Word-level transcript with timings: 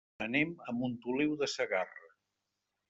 Anem 0.25 0.53
a 0.71 0.75
Montoliu 0.79 1.37
de 1.43 1.51
Segarra. 1.57 2.13